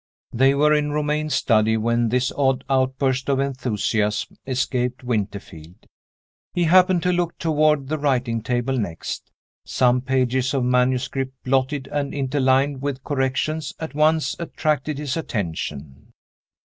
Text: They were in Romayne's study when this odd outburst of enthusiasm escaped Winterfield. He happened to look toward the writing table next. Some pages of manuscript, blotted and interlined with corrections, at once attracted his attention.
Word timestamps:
They 0.33 0.55
were 0.55 0.73
in 0.73 0.89
Romayne's 0.93 1.35
study 1.35 1.77
when 1.77 2.09
this 2.09 2.31
odd 2.35 2.63
outburst 2.67 3.29
of 3.29 3.39
enthusiasm 3.39 4.35
escaped 4.47 5.03
Winterfield. 5.03 5.85
He 6.55 6.63
happened 6.63 7.03
to 7.03 7.13
look 7.13 7.37
toward 7.37 7.87
the 7.87 7.99
writing 7.99 8.41
table 8.41 8.79
next. 8.79 9.29
Some 9.63 10.01
pages 10.01 10.55
of 10.55 10.63
manuscript, 10.63 11.35
blotted 11.43 11.85
and 11.91 12.15
interlined 12.15 12.81
with 12.81 13.03
corrections, 13.03 13.75
at 13.79 13.93
once 13.93 14.35
attracted 14.39 14.97
his 14.97 15.15
attention. 15.15 16.11